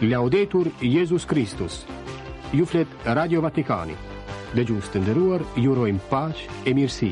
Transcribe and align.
Laudetur 0.00 0.70
Jezus 0.80 1.24
Kristus 1.24 1.86
Ju 2.52 2.66
flet 2.66 2.86
Radio 3.04 3.40
Vatikani 3.42 3.96
Dhe 4.54 4.62
gjusë 4.62 4.92
të 4.94 5.00
ndëruar, 5.02 5.42
ju 5.58 5.72
rojmë 5.74 6.04
pash 6.06 6.44
e 6.64 6.70
mirësi 6.76 7.08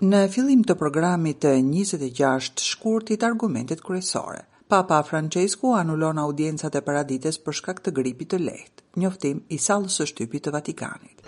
Në 0.00 0.22
fillim 0.32 0.62
të 0.64 0.76
programit 0.80 1.42
të 1.44 1.50
26 1.66 2.64
shkurtit 2.70 3.26
argumentet 3.28 3.82
kryesore, 3.84 4.46
Papa 4.72 5.02
Francesku 5.08 5.74
anulon 5.76 6.18
audiencat 6.24 6.78
e 6.78 6.82
paradites 6.88 7.36
për 7.36 7.58
shkak 7.60 7.82
të 7.84 7.92
gripit 8.00 8.30
të 8.32 8.38
lehtë, 8.40 8.84
njoftim 9.04 9.42
i 9.52 9.58
sallës 9.60 9.98
së 10.00 10.06
shtypit 10.14 10.46
të 10.48 10.52
Vatikanit. 10.54 11.20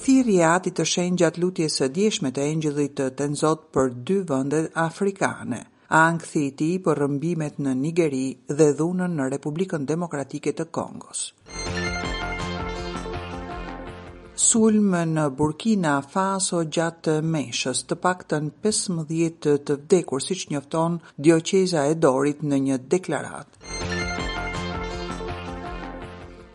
Thiri 0.00 0.38
e 0.40 0.48
ati 0.56 0.72
të 0.72 0.88
shenjë 0.94 1.22
gjatë 1.26 1.44
lutjes 1.44 1.76
së 1.82 1.90
djeshme 2.00 2.32
të 2.32 2.48
engjëllit 2.54 2.96
të 3.02 3.10
tenzot 3.20 3.68
për 3.76 3.92
dy 4.08 4.22
vëndet 4.32 4.72
afrikane– 4.86 5.66
ankthi 5.98 6.42
i 6.48 6.52
tij 6.60 6.76
për 6.84 6.98
rrëmbimet 7.02 7.56
në 7.66 7.70
Nigeri 7.78 8.26
dhe 8.58 8.66
dhunën 8.80 9.16
në 9.20 9.24
Republikën 9.34 9.86
Demokratike 9.90 10.52
të 10.60 10.66
Kongos. 10.76 11.22
Sulm 14.50 14.94
në 15.14 15.24
Burkina 15.38 15.96
Faso 16.12 16.62
gjatë 16.76 17.18
meshës, 17.34 17.82
të 17.90 17.98
paktën 18.06 18.48
15 18.62 19.66
të 19.66 19.76
vdekur 19.82 20.22
siç 20.30 20.46
njofton 20.54 20.98
Dioceza 21.16 21.84
e 21.90 21.98
Dorit 22.06 22.42
në 22.50 22.62
një 22.70 22.78
deklaratë. 22.94 23.79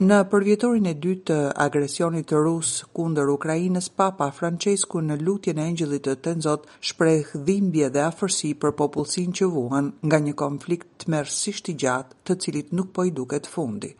Në 0.03 0.15
përvjetorin 0.31 0.85
e 0.89 0.91
dytë 1.03 1.21
të 1.29 1.35
agresionit 1.65 2.25
të 2.27 2.39
rus 2.43 2.69
kundër 2.97 3.29
Ukrajinës, 3.31 3.85
Papa 3.95 4.25
Francesku 4.35 4.99
në 4.99 5.15
lutjen 5.21 5.61
e 5.61 5.67
engjëllit 5.71 6.03
të 6.09 6.15
Tenzot 6.25 6.65
shpreh 6.89 7.29
dhimbje 7.47 7.87
dhe 7.95 8.01
afërsi 8.03 8.51
për 8.59 8.73
popullësin 8.81 9.31
që 9.39 9.47
vuan 9.53 9.93
nga 10.03 10.19
një 10.25 10.33
konflikt 10.43 11.05
mersisht 11.15 11.71
i 11.71 11.77
gjatë, 11.85 12.19
të 12.27 12.37
cilit 12.43 12.73
nuk 12.75 12.91
po 12.93 13.05
i 13.07 13.13
duket 13.15 13.47
fundi. 13.47 13.93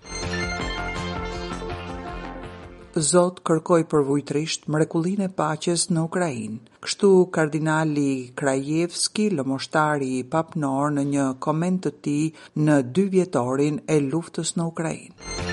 Zot 2.95 3.39
kërkoi 3.47 3.87
përvojtrisht 3.91 4.67
mrekullin 4.71 5.23
e 5.23 5.31
paqes 5.39 5.87
në 5.95 6.03
Ukrainë. 6.11 6.59
Kështu 6.85 7.13
kardinali 7.39 8.09
Krajevski, 8.35 9.29
lëmoshtari 9.39 10.11
i 10.19 10.27
papnor 10.35 10.91
në 10.99 11.07
një 11.15 11.29
koment 11.47 11.87
të 11.87 11.95
tij 12.03 12.31
në 12.67 12.81
dy 12.95 13.07
vjetorin 13.15 13.79
e 13.97 14.01
luftës 14.09 14.57
në 14.59 14.71
Ukrainë. 14.75 15.43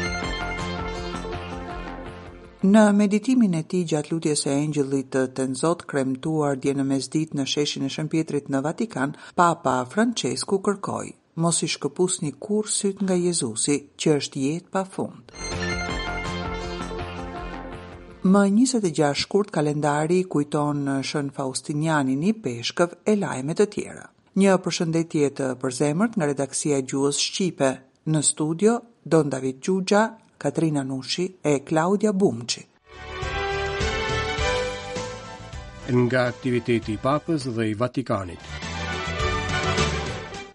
Në 2.63 2.81
meditimin 2.95 3.57
e 3.59 3.65
ti 3.71 3.79
gjatë 3.91 4.13
lutjes 4.13 4.45
e 4.47 4.53
engjëllit 4.57 5.17
të 5.35 5.45
nëzot 5.53 5.81
kremtuar 5.91 6.61
dje 6.63 6.75
në 6.79 6.85
mesdit 6.87 7.33
në 7.35 7.47
sheshin 7.51 7.89
e 7.89 7.89
shëmpjetrit 7.91 8.47
në 8.55 8.61
Vatikan, 8.63 9.17
Papa 9.41 9.73
Francesku 9.91 10.61
kërkoj, 10.69 11.09
mos 11.43 11.59
i 11.67 11.69
shkëpus 11.75 12.21
një 12.23 12.31
kur 12.47 12.71
syt 12.71 13.03
nga 13.03 13.17
Jezusi, 13.19 13.81
që 13.99 14.15
është 14.21 14.45
jetë 14.45 14.71
pa 14.77 14.85
fund. 14.95 15.35
Më 18.31 18.45
26 18.61 19.27
shkurt 19.27 19.51
kalendari 19.59 20.23
kujton 20.31 20.85
në 20.87 20.97
shën 21.11 21.35
Faustinianin 21.41 22.23
i 22.23 22.31
Peshkëv 22.47 22.95
e 23.11 23.19
lajmet 23.25 23.59
të 23.59 23.67
tjera. 23.75 24.07
Një 24.39 24.55
përshëndetje 24.65 25.33
të 25.41 25.51
përzemërt 25.65 26.15
nga 26.17 26.31
redaksia 26.31 26.79
Gjuhës 26.87 27.25
Shqipe 27.27 27.75
në 28.07 28.23
studio, 28.31 28.79
Don 29.03 29.29
David 29.35 29.59
Gjugja, 29.61 30.07
Katrina 30.45 30.83
Nushi 30.83 31.37
e 31.41 31.53
Claudia 31.63 32.13
Bumçi. 32.21 32.63
Nga 36.03 36.21
aktiviteti 36.33 36.93
i 36.93 36.99
Papës 37.05 37.47
dhe 37.55 37.67
i 37.69 37.75
Vatikanit. 37.83 38.39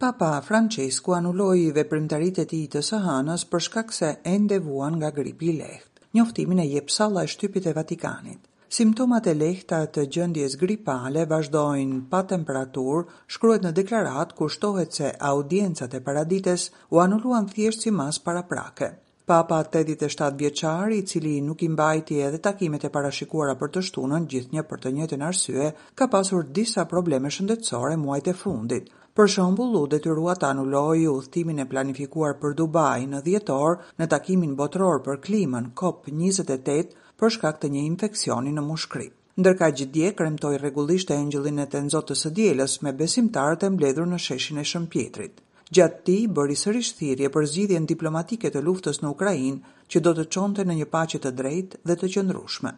Papa 0.04 0.32
Francesku 0.48 1.16
anulloi 1.20 1.64
veprimtaritë 1.80 2.44
e 2.46 2.50
tij 2.54 2.66
të 2.76 2.82
Sahanës 2.90 3.48
për 3.54 3.64
shkak 3.70 3.96
se 4.00 4.12
ende 4.34 4.60
vuan 4.68 5.00
nga 5.00 5.14
gripi 5.22 5.50
i 5.54 5.58
lehtë. 5.62 6.04
Njoftimin 6.18 6.60
e 6.60 6.68
jep 6.74 6.92
salla 6.98 7.24
e 7.24 7.32
shtypit 7.36 7.72
e 7.72 7.76
Vatikanit. 7.80 8.44
Simptomat 8.78 9.28
e 9.32 9.38
lehta 9.40 9.80
të 9.96 10.06
gjendjes 10.18 10.60
gripale 10.66 11.24
vazhdojnë 11.34 12.02
pa 12.12 12.22
temperaturë, 12.36 13.06
shkruhet 13.36 13.64
në 13.70 13.74
deklaratë 13.82 14.36
ku 14.42 14.50
shtohet 14.58 14.94
se 15.02 15.14
audiencat 15.34 15.94
e 15.94 16.04
paradites 16.10 16.68
u 16.94 17.00
anulluan 17.08 17.48
thjesht 17.56 17.88
si 17.88 17.92
mas 18.02 18.20
paraprake. 18.28 18.94
Papa 19.36 19.58
87 19.64 20.36
vjeçari, 20.38 20.98
i 20.98 21.06
cili 21.06 21.42
nuk 21.42 21.64
i 21.64 21.68
mbajti 21.70 22.20
edhe 22.26 22.38
takimet 22.46 22.86
e 22.88 22.90
parashikuara 22.94 23.56
për 23.64 23.70
të 23.76 23.82
shtunën 23.88 24.28
gjithnjë 24.34 24.64
për 24.70 24.80
të 24.86 24.92
njëjtën 25.00 25.24
arsye, 25.30 25.66
ka 26.02 26.06
pasur 26.14 26.46
disa 26.60 26.86
probleme 26.94 27.28
shëndetësore 27.38 27.98
muajt 28.06 28.30
e 28.32 28.34
fundit. 28.44 28.86
Për 29.20 29.32
shembull, 29.34 29.76
u 29.76 29.90
detyrua 29.96 30.38
të 30.44 30.48
anulojë 30.54 31.10
udhtimin 31.16 31.60
e 31.60 31.66
planifikuar 31.74 32.38
për 32.46 32.56
Dubai 32.62 33.04
në 33.16 33.20
dhjetor 33.28 33.76
në 34.00 34.08
takimin 34.16 34.54
botror 34.64 35.02
për 35.10 35.20
klimën 35.28 35.68
COP28 35.84 36.96
për 37.24 37.34
shkak 37.38 37.60
të 37.66 37.72
një 37.76 37.82
infeksioni 37.90 38.54
në 38.56 38.64
mushkëri. 38.70 39.10
Ndërka 39.44 39.70
gjithdje, 39.82 40.14
kremtoj 40.22 40.56
regullisht 40.64 41.12
e 41.12 41.20
engjëllin 41.26 41.60
e 41.66 41.68
të 41.76 41.84
nëzotës 41.90 42.24
e 42.32 42.32
djeles 42.40 42.78
me 42.88 42.96
besimtarët 43.04 43.68
e 43.68 43.72
mbledhur 43.76 44.08
në 44.16 44.22
sheshin 44.30 44.64
e 44.64 44.66
shëmpjetrit 44.74 45.44
gjatë 45.76 46.04
ti 46.08 46.14
bërë 46.36 46.54
i 46.54 46.58
sërish 46.64 46.94
thirje 47.00 47.30
për 47.34 47.48
zgjidhjen 47.52 47.88
diplomatike 47.92 48.52
të 48.52 48.62
luftës 48.68 49.02
në 49.04 49.10
Ukrajin, 49.16 49.58
që 49.92 50.00
do 50.04 50.14
të 50.16 50.24
qonte 50.36 50.66
në 50.68 50.76
një 50.80 50.86
pacit 50.94 51.24
të 51.26 51.32
drejt 51.42 51.76
dhe 51.90 51.98
të 52.00 52.10
qëndrushme. 52.16 52.72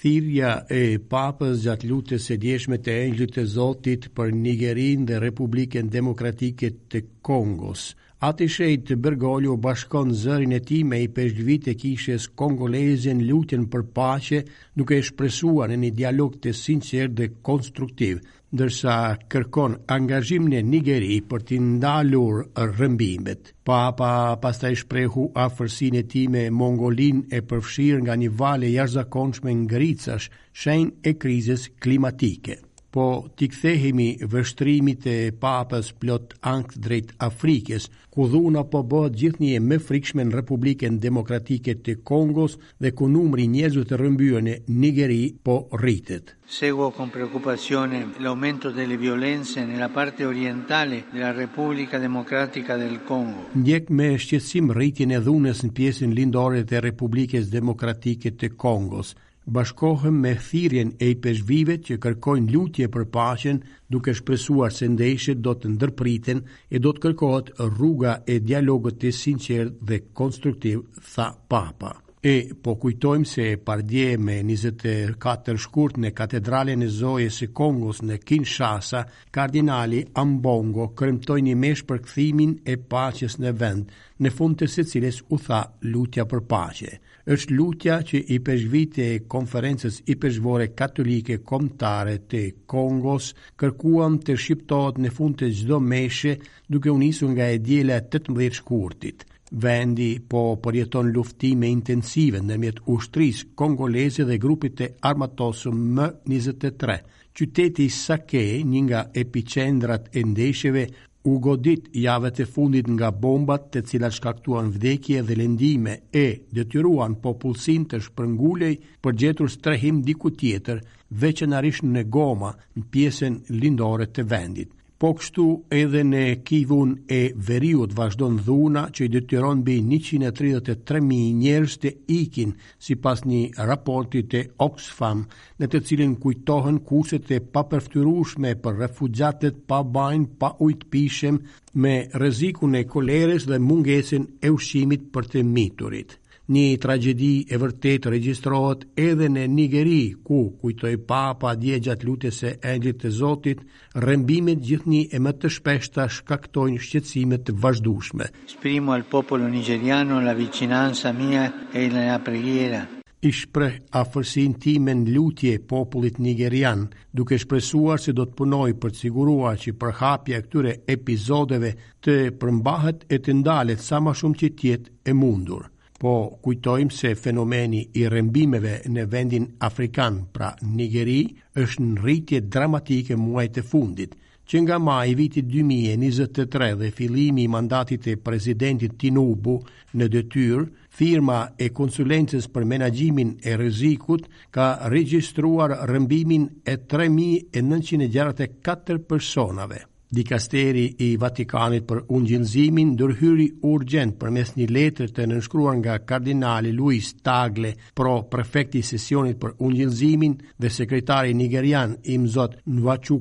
Thirja 0.00 0.50
e 0.72 0.82
papës 1.12 1.58
gjatë 1.62 1.88
lutës 1.90 2.28
e 2.32 2.36
djeshme 2.40 2.78
të 2.84 2.92
engjit 3.06 3.34
të 3.36 3.42
zotit 3.56 4.06
për 4.16 4.30
Nigerin 4.42 5.04
dhe 5.06 5.18
Republiken 5.22 5.90
Demokratike 5.92 6.70
të 6.90 7.02
Kongos. 7.28 7.90
Ati 8.28 8.48
shejt 8.52 8.82
të 8.88 8.94
bërgollu 9.00 9.54
bashkon 9.64 10.10
zërin 10.22 10.52
e 10.52 10.58
ti 10.70 10.82
me 10.84 10.98
i 11.04 11.08
peshgjvit 11.18 11.68
e 11.72 11.74
kishës 11.82 12.26
kongolezin 12.36 13.22
lutën 13.28 13.62
për 13.72 13.84
pache 13.96 14.42
duke 14.76 14.96
e 14.98 15.04
shpresua 15.08 15.68
në 15.70 15.78
një 15.84 15.92
dialog 16.02 16.36
të 16.42 16.52
sincer 16.62 17.08
dhe 17.16 17.30
konstruktiv 17.48 18.18
ndërsa 18.56 18.94
kërkon 19.32 19.74
angazhim 19.96 20.48
në 20.52 20.60
Nigeri 20.72 21.18
për 21.32 21.44
të 21.50 21.58
ndalur 21.66 22.40
rrëmbimet. 22.64 23.52
Papa 23.70 24.08
pastaj 24.46 24.72
shprehu 24.82 25.26
afërsinë 25.44 26.02
e 26.02 26.06
tij 26.14 26.26
me 26.34 26.42
Mongolin 26.62 27.22
e 27.38 27.44
përfshirë 27.52 28.02
nga 28.06 28.18
një 28.24 28.30
valë 28.42 28.72
jashtëzakonshme 28.78 29.54
ngricash 29.62 30.30
shenjë 30.64 30.94
e 31.10 31.14
krizës 31.22 31.68
klimatike 31.84 32.58
po 32.94 33.06
t'i 33.36 33.48
kthehemi 33.52 34.08
vështrimit 34.32 35.04
e 35.14 35.16
papës 35.44 35.92
plot 36.02 36.32
ankth 36.52 36.78
drejt 36.86 37.12
Afrikës, 37.28 37.86
ku 38.10 38.24
dhuna 38.32 38.64
po 38.72 38.80
bëhet 38.90 39.16
gjithnjë 39.20 39.52
e 39.58 39.62
më 39.68 39.78
frikshme 39.88 40.24
në 40.26 40.36
Republikën 40.40 40.96
Demokratike 41.04 41.76
të 41.86 41.94
Kongos 42.10 42.56
dhe 42.82 42.90
ku 42.98 43.06
numri 43.14 43.44
i 43.46 43.52
njerëzve 43.54 43.84
të 43.86 44.00
rrëmbyer 44.00 44.42
në 44.48 44.56
Nigeri 44.82 45.20
po 45.46 45.56
rritet. 45.84 46.34
Seguo 46.50 46.90
con 46.90 47.10
preocupazione 47.14 48.02
l'aumento 48.18 48.72
delle 48.74 48.96
violenze 48.98 49.64
nella 49.64 49.88
parte 49.88 50.24
orientale 50.24 51.04
della 51.12 51.30
Repubblica 51.32 51.98
Democratica 51.98 52.76
del 52.76 52.98
Congo. 53.06 53.46
Ndjek 53.54 53.90
me 53.98 54.16
shqetësim 54.18 54.72
rritjen 54.74 55.14
e 55.14 55.22
dhunës 55.28 55.62
në 55.64 55.74
pjesën 55.78 56.14
lindore 56.18 56.64
të 56.66 56.82
Republikës 56.90 57.52
Demokratike 57.54 58.34
të 58.34 58.50
Kongos 58.56 59.14
bashkohem 59.50 60.14
me 60.22 60.32
thirjen 60.48 60.90
e 61.04 61.08
i 61.12 61.16
peshvive 61.24 61.74
që 61.86 61.96
kërkojnë 62.04 62.52
lutje 62.54 62.86
për 62.94 63.06
pashen 63.16 63.56
duke 63.94 64.12
shpesuar 64.20 64.70
se 64.76 64.86
ndeshët 64.92 65.40
do 65.46 65.56
të 65.58 65.72
ndërpriten 65.74 66.42
e 66.70 66.78
do 66.84 66.92
të 66.94 67.02
kërkohet 67.06 67.50
rruga 67.74 68.12
e 68.32 68.36
dialogët 68.46 69.00
të 69.02 69.10
sinqer 69.22 69.72
dhe 69.90 69.98
konstruktiv, 70.20 70.84
tha 71.14 71.26
papa. 71.50 71.92
E 72.30 72.34
po 72.62 72.74
kujtojmë 72.82 73.26
se 73.32 73.44
pardje 73.66 74.06
me 74.24 74.36
24 74.46 75.56
shkurt 75.64 75.98
në 76.04 76.10
katedralen 76.20 76.84
e 76.84 76.90
zojës 77.00 77.42
e 77.46 77.46
Kongos 77.60 78.02
në 78.04 78.20
Kinshasa, 78.30 79.02
kardinali 79.34 80.04
Ambongo 80.22 80.90
kërëmtoj 81.00 81.38
një 81.46 81.56
mesh 81.62 81.82
për 81.88 82.04
këthimin 82.06 82.54
e 82.62 82.76
pashes 82.92 83.38
në 83.40 83.54
vend, 83.62 83.86
në 84.20 84.34
fund 84.36 84.60
të 84.60 84.68
se 84.76 84.84
cilës 84.92 85.24
u 85.32 85.40
tha 85.46 85.64
lutja 85.94 86.28
për 86.28 86.44
pashe 86.52 86.98
është 87.30 87.54
lutja 87.54 87.96
që 88.02 88.18
i 88.34 88.38
përshvite 88.46 89.04
e 89.14 89.18
konferences 89.32 90.00
i 90.12 90.16
përshvore 90.22 90.70
katolike 90.78 91.36
komtare 91.46 92.16
të 92.30 92.40
Kongos 92.72 93.30
kërkuam 93.62 94.16
të 94.26 94.34
shqiptot 94.44 94.98
në 95.02 95.12
fund 95.16 95.38
të 95.42 95.50
gjdo 95.60 95.78
meshe 95.92 96.34
duke 96.68 96.90
unisu 96.94 97.28
nga 97.34 97.46
e 97.54 97.60
djela 97.62 98.00
18 98.02 98.56
shkurtit. 98.62 99.22
Vendi 99.62 100.10
po 100.32 100.42
përjeton 100.64 101.10
luftime 101.14 101.70
intensive 101.76 102.42
në 102.48 102.58
mjetë 102.64 102.84
ushtris 102.96 103.44
kongolesi 103.58 104.26
dhe 104.28 104.36
grupit 104.42 104.76
të 104.78 104.90
armatosu 105.10 105.72
M23. 105.94 106.98
Qyteti 107.34 107.86
Sake, 107.94 108.42
një 108.70 108.80
nga 108.88 109.00
epicendrat 109.24 110.08
e 110.18 110.22
ndesheve, 110.26 110.86
u 111.24 111.38
godit 111.38 111.88
javët 111.92 112.40
e 112.40 112.46
fundit 112.46 112.88
nga 112.88 113.10
bombat 113.24 113.66
të 113.74 113.82
cilat 113.90 114.16
shkaktuan 114.16 114.70
vdekje 114.76 115.22
dhe 115.28 115.36
lendime 115.36 115.96
e 116.22 116.24
detyruan 116.56 117.18
popullsin 117.24 117.84
të 117.92 118.00
shprëngulej 118.08 118.76
për 119.04 119.18
gjetur 119.22 119.52
strehim 119.52 120.00
diku 120.06 120.30
tjetër, 120.42 120.80
veqenarish 121.22 121.84
në 121.84 122.06
Goma, 122.16 122.54
në 122.76 122.88
pjesën 122.94 123.40
lindore 123.60 124.08
të 124.08 124.24
vendit. 124.34 124.72
Po 125.00 125.14
kështu 125.16 125.42
edhe 125.72 126.00
në 126.06 126.22
kivun 126.48 126.90
e 127.18 127.20
veriut 127.50 127.94
vazhdon 127.98 128.34
dhuna 128.46 128.82
që 128.96 129.06
i 129.06 129.10
detyron 129.14 129.62
bi 129.68 129.76
133.000 129.84 131.38
njerës 131.38 131.78
të 131.84 131.92
ikin 132.18 132.52
si 132.88 132.98
pas 133.06 133.24
një 133.30 133.64
raporti 133.70 134.22
të 134.34 134.42
Oxfam 134.66 135.24
në 135.60 135.70
të 135.72 135.80
cilin 135.90 136.12
kujtohen 136.24 136.82
kurset 136.90 137.32
e 137.36 137.40
pa 137.54 137.64
përftyrushme 137.72 138.52
për 138.66 138.78
refugjatet 138.84 139.64
pa 139.72 139.80
bajnë 139.96 140.32
pa 140.42 140.52
ujtë 140.68 140.90
pishem 140.92 141.40
me 141.82 141.96
rezikun 142.24 142.76
e 142.82 142.88
koleres 142.94 143.48
dhe 143.48 143.62
mungesin 143.70 144.28
e 144.46 144.52
ushimit 144.58 145.08
për 145.16 145.32
të 145.36 145.48
miturit. 145.54 146.18
Një 146.50 146.78
tragedi 146.82 147.46
e 147.46 147.58
vërtet 147.62 148.08
regjistrohet 148.10 148.80
edhe 148.98 149.28
në 149.30 149.42
Nigeri, 149.54 149.98
ku 150.26 150.38
kujtoi 150.62 150.96
Papa 151.12 151.52
dje 151.60 151.76
gjatë 151.86 152.08
lutjes 152.08 152.40
së 152.42 152.50
Engjëllit 152.72 152.98
të 153.04 153.10
Zotit, 153.18 153.60
rrëmbimet 154.04 154.64
gjithnjë 154.70 155.04
e 155.14 155.20
më 155.22 155.34
të 155.44 155.52
shpeshta 155.56 156.08
shkaktojnë 156.18 156.82
shqecimet 156.88 157.44
të 157.46 157.54
vazhdueshme. 157.62 158.26
Esprimo 158.50 158.96
al 158.96 159.06
popolo 159.14 159.52
nigeriano 159.54 160.18
la 160.26 160.34
vicinanza 160.42 161.14
mia 161.20 161.44
e 161.70 161.86
la 161.94 162.18
preghiera. 162.26 162.82
I 163.22 163.34
shpreh 163.36 163.78
afërsinë 164.02 164.60
time 164.64 164.98
në 165.04 165.10
lutje 165.14 165.54
popullit 165.72 166.18
nigerian, 166.18 166.88
duke 167.14 167.38
shpresuar 167.44 168.02
se 168.02 168.12
do 168.18 168.26
të 168.26 168.38
punoj 168.42 168.72
për 168.82 168.90
të 168.96 169.04
siguruar 169.06 169.60
që 169.68 169.78
përhapja 169.84 170.38
e 170.42 170.48
këtyre 170.48 170.74
epizodeve 170.98 171.76
të 172.04 172.18
përmbahet 172.42 173.06
e 173.06 173.20
të 173.22 173.38
ndalet 173.38 173.86
sa 173.90 174.02
më 174.02 174.18
shumë 174.22 174.40
që 174.42 174.56
tjetë 174.64 174.96
e 175.12 175.20
mundur. 175.22 175.68
Po 176.00 176.14
kujtojmë 176.40 176.94
se 176.96 177.08
fenomeni 177.14 177.80
i 178.00 178.06
rëmbimeve 178.08 178.70
në 178.94 179.02
vendin 179.12 179.44
Afrikan 179.68 180.14
pra 180.36 180.48
Nigeri 180.62 181.16
është 181.60 181.82
në 181.88 182.00
rritje 182.04 182.38
dramatike 182.54 183.14
muaj 183.20 183.44
të 183.58 183.62
fundit, 183.72 184.12
që 184.48 184.56
nga 184.64 184.76
ma 184.84 184.96
viti 185.18 185.40
2023 185.50 186.70
dhe 186.80 186.88
filimi 187.00 187.40
i 187.44 187.52
mandatit 187.52 188.02
e 188.08 188.16
prezidentit 188.30 188.92
Tinubu 189.04 189.54
në 190.00 190.06
dëtyrë, 190.16 190.64
firma 191.02 191.38
e 191.58 191.60
konsulences 191.82 192.44
për 192.56 192.64
menagjimin 192.72 193.30
e 193.44 193.50
rëzikut 193.60 194.22
ka 194.56 194.66
registruar 194.96 195.70
rëmbimin 195.92 196.44
e 196.64 196.74
3.964 196.96 199.02
personave. 199.12 199.80
Dikasteri 200.10 200.82
i 201.06 201.14
Vatikanit 201.22 201.84
për 201.90 202.00
ungjinzimin 202.18 202.88
dërhyri 202.98 203.44
urgent 203.72 204.16
për 204.22 204.32
mes 204.36 204.48
një 204.56 204.66
letrë 204.76 205.06
të 205.18 205.26
nënshkruar 205.32 205.76
nga 205.80 205.98
kardinali 206.10 206.72
Luis 206.80 207.12
Tagle, 207.28 207.70
pro 207.94 208.16
prefekti 208.32 208.82
sesionit 208.90 209.38
për 209.44 209.54
ungjinzimin 209.68 210.34
dhe 210.58 210.72
sekretari 210.78 211.36
nigerian 211.42 211.94
imzot 212.16 212.58
zot 212.58 212.74
Nwachu 212.80 213.20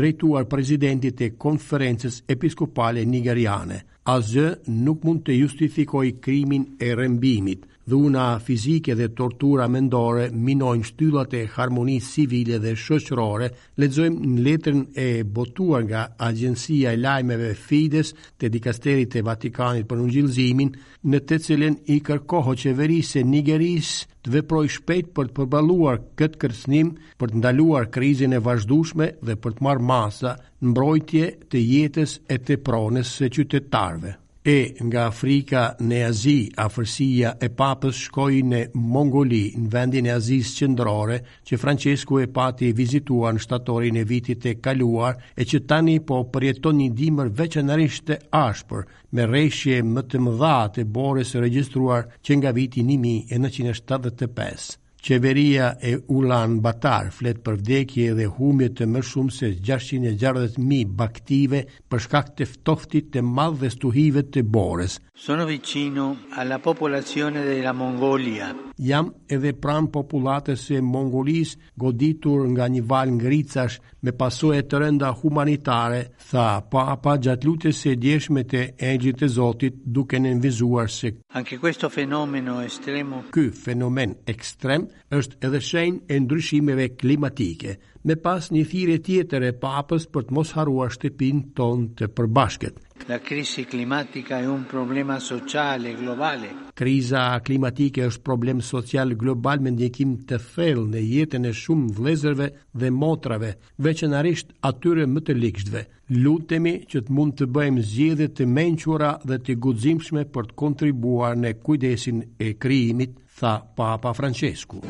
drejtuar 0.00 0.46
prezidentit 0.54 1.20
e 1.20 1.30
konferences 1.46 2.22
episkopale 2.32 3.04
nigeriane. 3.12 3.82
A 4.08 4.16
zë 4.30 4.48
nuk 4.86 5.04
mund 5.04 5.26
të 5.26 5.36
justifikoj 5.42 6.06
krimin 6.24 6.64
e 6.86 6.94
rëmbimit, 6.96 7.64
dhuna 7.86 8.22
fizike 8.42 8.94
dhe 8.98 9.06
tortura 9.18 9.66
mendore 9.70 10.24
minojnë 10.46 10.86
shtyllat 10.90 11.34
e 11.38 11.42
harmonisë 11.56 12.08
civile 12.14 12.58
dhe 12.64 12.72
shoqërore, 12.84 13.46
lexojmë 13.82 14.30
në 14.30 14.44
letrën 14.46 14.80
e 15.06 15.06
botuar 15.36 15.84
nga 15.86 16.00
Agjencia 16.30 16.90
e 16.90 16.98
Lajmeve 17.04 17.52
Fides 17.66 18.10
te 18.38 18.50
dikasteri 18.56 19.06
te 19.12 19.22
Vatikanit 19.28 19.86
për 19.90 20.02
ngjillzimin, 20.08 20.74
në 21.06 21.22
të 21.28 21.38
cilën 21.46 21.78
i 21.96 22.00
kërkohet 22.08 22.64
qeverisë 22.66 23.22
Nigerisë 23.30 24.10
të 24.26 24.34
veprojë 24.34 24.74
shpejt 24.80 25.14
për 25.14 25.30
të 25.30 25.36
përballuar 25.38 26.02
këtë 26.18 26.42
kërcënim, 26.42 26.90
për 27.22 27.32
të 27.34 27.40
ndaluar 27.42 27.86
krizën 27.94 28.34
e 28.38 28.42
vazhdueshme 28.50 29.12
dhe 29.26 29.38
për 29.44 29.58
të 29.58 29.66
marrë 29.68 29.86
masa 29.92 30.34
në 30.34 30.74
mbrojtje 30.74 31.26
të 31.52 31.66
jetës 31.70 32.18
e 32.34 32.40
të 32.46 32.58
pronës 32.66 33.14
së 33.20 33.30
qytetarëve 33.38 34.16
e 34.46 34.58
nga 34.86 35.02
Afrika 35.10 35.62
në 35.82 35.96
Azi, 36.06 36.34
afërsia 36.64 37.32
e 37.42 37.48
papës 37.60 37.96
shkoj 38.06 38.34
në 38.50 38.60
Mongoli, 38.94 39.40
në 39.58 39.70
vendin 39.72 40.06
e 40.06 40.12
Azis 40.14 40.52
qëndrore, 40.60 41.16
që 41.48 41.58
Francesku 41.62 42.20
e 42.22 42.28
pati 42.38 42.68
vizituar 42.80 43.34
në 43.34 43.42
shtatorin 43.42 43.98
e 43.98 44.04
vitit 44.12 44.46
e 44.46 44.54
kaluar, 44.62 45.18
e 45.34 45.42
që 45.50 45.62
tani 45.72 45.96
po 46.08 46.20
përjeton 46.34 46.78
një 46.84 46.88
dimër 47.02 47.34
veçanërisht 47.42 48.14
e 48.14 48.20
ashpër, 48.44 48.86
me 49.16 49.26
reshje 49.34 49.82
më 49.90 50.06
të 50.12 50.22
mëdha 50.28 50.54
të 50.78 50.86
borës 50.94 51.34
e 51.34 51.42
registruar 51.48 52.06
që 52.24 52.38
nga 52.40 52.54
viti 52.60 52.86
1975. 52.92 54.74
Qeveria 55.08 55.78
e 55.78 56.02
Ulan 56.10 56.56
Batar 56.58 57.12
flet 57.14 57.38
për 57.46 57.60
vdekje 57.60 58.14
dhe 58.18 58.26
humje 58.40 58.72
të 58.80 58.88
më 58.90 59.04
shumë 59.06 59.34
se 59.36 59.50
660.000 59.54 60.96
baktive 60.98 61.60
për 61.86 62.00
shkak 62.08 62.32
të 62.40 62.48
ftoftit 62.56 63.12
të 63.14 63.22
madh 63.38 63.60
dhe 63.60 63.70
stuhive 63.76 64.24
të 64.34 64.42
borës. 64.56 64.96
Sono 65.26 65.46
vicino 65.48 66.08
alla 66.36 66.58
popolazione 66.60 67.44
della 67.46 67.70
Mongolia. 67.72 68.50
Jam 68.76 69.12
edhe 69.32 69.54
pran 69.64 69.86
popullatës 69.94 70.64
së 70.72 70.82
Mongolis 70.84 71.54
goditur 71.80 72.42
nga 72.52 72.66
një 72.68 72.82
val 72.90 73.14
ngricash 73.14 73.78
me 74.04 74.12
pasojë 74.12 74.66
të 74.68 74.82
rënda 74.82 75.12
humanitare, 75.22 76.02
tha 76.28 76.48
papa 76.70 77.14
gjatë 77.24 77.46
lutjes 77.48 77.78
së 77.86 77.94
djeshme 78.04 78.42
të 78.52 78.66
engjit 78.90 79.22
të 79.22 79.30
Zotit 79.38 79.78
duke 79.96 80.18
nënvizuar 80.26 80.90
se 80.98 81.14
anche 81.36 81.58
questo 81.62 81.88
fenomeno 81.96 82.58
estremo. 82.66 83.24
Ky 83.32 83.48
fenomen 83.52 84.14
ekstrem 84.24 84.86
është 85.18 85.36
edhe 85.48 85.60
shenjë 85.70 86.02
e 86.16 86.20
ndryshimeve 86.26 86.86
klimatike 87.02 87.76
me 88.06 88.14
pas 88.22 88.46
një 88.54 88.62
thirrje 88.70 88.98
tjetër 89.02 89.46
e 89.50 89.54
papës 89.60 90.04
për 90.14 90.26
të 90.28 90.34
mos 90.36 90.52
harruar 90.54 90.92
shtëpinë 90.94 91.48
tonë 91.58 91.86
të 91.98 92.08
përbashkët. 92.14 92.76
La 93.10 93.18
crisi 93.20 93.64
climatica 93.70 94.38
è 94.42 94.46
un 94.48 94.62
problema 94.70 95.18
sociale 95.20 95.92
globale. 95.98 96.52
Kriza 96.74 97.24
klimatike 97.44 98.06
është 98.08 98.22
problem 98.26 98.62
social 98.66 99.12
global 99.18 99.60
me 99.62 99.70
ndjekim 99.74 100.14
të 100.28 100.38
thellë 100.54 100.86
në 100.94 101.02
jetën 101.10 101.48
e 101.50 101.52
shumë 101.62 101.92
vëllezërve 101.98 102.48
dhe 102.82 102.90
motrave, 102.94 103.52
veçanërisht 103.84 104.54
atyre 104.70 105.06
më 105.10 105.22
të 105.26 105.36
ligjshëve. 105.40 105.82
Lutemi 106.24 106.76
që 106.86 107.02
të 107.06 107.16
mund 107.16 107.34
të 107.40 107.48
bëjmë 107.56 107.86
zgjedhje 107.90 108.28
të 108.38 108.46
mençura 108.58 109.12
dhe 109.26 109.40
të 109.44 109.58
guximshme 109.66 110.26
për 110.34 110.50
të 110.52 110.58
kontribuar 110.62 111.34
në 111.42 111.56
kujdesin 111.66 112.22
e 112.38 112.54
krijimit, 112.54 113.18
tha 113.38 113.58
Papa 113.76 114.14
Francesco 114.18 114.82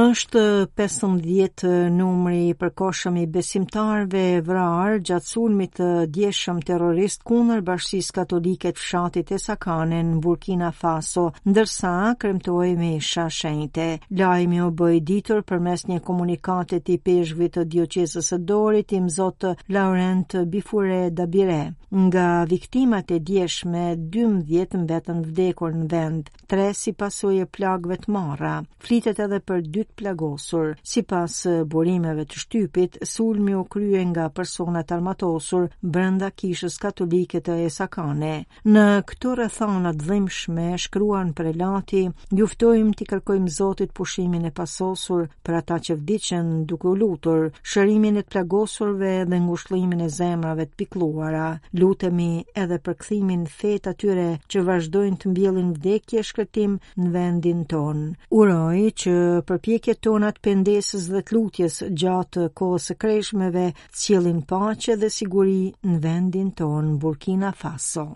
është 0.00 0.42
15 0.80 1.68
numri 1.94 2.38
i 2.48 2.52
përkohshëm 2.60 3.16
i 3.22 3.26
besimtarve 3.34 4.22
vrarë 4.46 5.00
gjatë 5.08 5.28
sulmit 5.30 5.74
të 5.76 5.88
djeshëm 6.14 6.60
terrorist 6.70 7.20
kundër 7.28 7.60
Bashkisë 7.66 8.14
Katolike 8.18 8.72
të 8.72 8.80
fshatit 8.80 9.32
e 9.36 9.38
Sakane 9.44 9.98
në 10.10 10.20
Burkina 10.26 10.70
Faso, 10.78 11.26
ndërsa 11.50 11.92
kremtoi 12.24 12.70
me 12.80 12.92
shashenjtë. 13.08 13.90
Lajmi 14.22 14.62
u 14.64 14.70
bë 14.80 14.90
i 14.96 15.02
ditur 15.12 15.44
përmes 15.50 15.84
një 15.92 16.00
komunikate 16.08 16.80
të 16.86 16.96
peshqve 17.10 17.50
të 17.58 17.66
dioqezës 17.76 18.32
së 18.32 18.40
Dorit 18.52 18.88
tim 18.94 19.10
Zot 19.18 19.44
Laurent 19.76 20.36
Bifure 20.56 21.02
Dabire. 21.20 21.60
Nga 22.06 22.26
viktimat 22.54 23.12
e 23.12 23.20
djeshme 23.28 23.84
12 24.16 24.78
mbetën 24.86 25.20
vdekur 25.28 25.76
në 25.82 25.86
vend 25.92 26.32
tre 26.52 26.74
si 26.76 26.92
pasoj 26.92 27.38
e 27.40 27.44
plagve 27.48 27.96
të 27.96 28.10
marra, 28.12 28.56
flitet 28.84 29.16
edhe 29.24 29.38
për 29.40 29.62
dyt 29.72 29.94
plagosur. 29.96 30.74
Si 30.84 31.00
pas 31.08 31.32
borimeve 31.72 32.26
të 32.28 32.40
shtypit, 32.42 32.98
sulmi 33.08 33.54
o 33.56 33.62
krye 33.72 34.02
nga 34.10 34.26
personat 34.36 34.92
armatosur 34.92 35.70
brenda 35.94 36.28
kishës 36.30 36.76
katolike 36.82 37.40
të 37.46 37.56
esakane. 37.70 38.34
Në 38.68 38.84
këto 39.08 39.32
rëthanat 39.40 40.02
dhimshme, 40.04 40.66
shkruan 40.84 41.30
për 41.38 41.48
e 41.54 41.54
lati, 41.62 42.02
njuftojmë 42.36 42.98
t'i 43.00 43.08
kërkojmë 43.14 43.48
zotit 43.56 43.96
pushimin 43.96 44.44
e 44.44 44.52
pasosur 44.60 45.30
për 45.48 45.58
ata 45.62 45.80
që 45.88 45.96
vdicën 46.02 46.52
duke 46.68 46.90
u 46.92 46.94
lutur, 47.00 47.48
shërimin 47.72 48.20
e 48.20 48.26
të 48.26 48.32
plagosurve 48.36 49.14
dhe 49.32 49.40
ngushlimin 49.46 50.04
e 50.04 50.10
zemrave 50.20 50.68
të 50.68 50.82
pikluara, 50.84 51.48
lutemi 51.80 52.28
edhe 52.66 52.76
për 52.84 53.00
këthimin 53.00 53.48
feta 53.56 53.96
tyre 54.04 54.28
që 54.52 54.66
vazhdojnë 54.68 55.22
të 55.24 55.32
mbjellin 55.34 55.72
vdekje 55.80 56.20
shkërimin 56.20 56.40
shpëtim 56.42 56.78
në 56.96 57.10
vendin 57.12 57.62
ton. 57.68 58.02
Uroj 58.30 58.78
që 58.98 59.14
përpjekjet 59.46 60.00
tona 60.02 60.32
të 60.34 60.42
pendesës 60.42 61.06
dhe 61.12 61.20
të 61.22 61.34
lutjes 61.36 61.82
gjatë 62.00 62.48
kohës 62.58 62.88
së 62.90 62.94
kreshmeve 63.02 63.66
të 63.92 63.96
sjellin 64.02 64.42
paqe 64.50 64.96
dhe 64.96 65.10
siguri 65.14 65.72
në 65.86 66.00
vendin 66.04 66.50
ton 66.58 66.96
Burkina 67.02 67.52
Faso. 67.54 68.06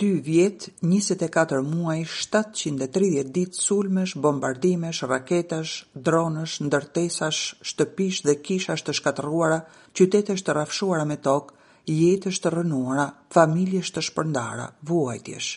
2 0.00 0.06
vjet, 0.24 0.70
24 0.80 1.58
muaj, 1.60 1.98
730 2.22 3.28
ditë 3.36 3.58
sulmesh, 3.60 4.14
bombardimesh, 4.16 5.02
raketash, 5.10 5.82
dronësh, 5.94 6.54
ndërtesash, 6.64 7.42
shtëpish 7.68 8.22
dhe 8.24 8.38
kishash 8.46 8.80
të 8.82 8.94
shkatëruara, 8.96 9.60
qytetesh 9.94 10.40
të 10.46 10.56
rafshuara 10.56 11.04
me 11.10 11.18
tokë, 11.26 11.52
jetës 11.92 12.40
të 12.40 12.54
rënuara, 12.56 13.10
Familje 13.34 13.84
të 13.92 14.00
shpërndara, 14.08 14.70
vuajtjesh 14.88 15.50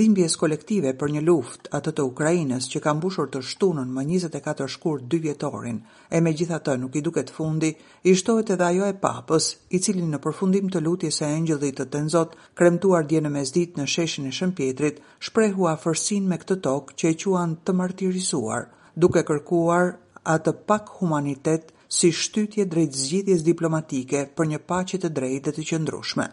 dhimbjes 0.00 0.34
kolektive 0.40 0.90
për 1.00 1.10
një 1.14 1.20
luft 1.26 1.66
atë 1.78 1.92
të 1.96 2.04
Ukrajinës 2.10 2.68
që 2.74 2.80
ka 2.84 2.92
mbushur 3.00 3.26
të 3.34 3.40
shtunën 3.48 3.90
më 3.96 4.04
24 4.10 4.68
shkurt 4.74 5.02
dy 5.12 5.18
vjetorin, 5.26 5.80
e 6.16 6.20
me 6.24 6.32
gjitha 6.38 6.60
të 6.64 6.76
nuk 6.84 6.96
i 6.96 7.02
duket 7.08 7.32
fundi, 7.36 7.70
i 8.08 8.14
shtohet 8.20 8.52
edhe 8.56 8.66
ajo 8.70 8.86
e 8.88 8.94
papës, 9.04 9.50
i 9.76 9.80
cilin 9.84 10.08
në 10.14 10.22
përfundim 10.28 10.70
të 10.72 10.82
lutjes 10.86 11.20
e 11.26 11.30
engjëllit 11.40 11.76
të 11.82 11.88
tenzot, 11.96 12.36
kremtuar 12.60 13.04
djene 13.10 13.28
me 13.34 13.44
zdit 13.50 13.76
në 13.78 13.86
sheshin 13.96 14.30
e 14.30 14.36
shëmpjetrit, 14.38 15.02
shprehu 15.28 15.68
a 15.68 15.76
fërsin 15.84 16.28
me 16.32 16.40
këtë 16.44 16.60
tokë 16.68 16.98
që 17.00 17.12
e 17.12 17.18
quan 17.24 17.54
të 17.66 17.76
martirisuar, 17.82 18.68
duke 18.96 19.24
kërkuar 19.28 19.92
atë 20.38 20.56
pak 20.70 20.94
humanitet 21.00 21.72
si 21.92 22.12
shtytje 22.22 22.64
drejt 22.74 22.94
zgjidhjes 23.04 23.44
diplomatike 23.52 24.24
për 24.36 24.54
një 24.54 24.62
paqe 24.72 25.02
të 25.04 25.12
drejtë 25.20 25.50
dhe 25.50 25.56
të 25.60 25.72
qëndrueshme. 25.72 26.30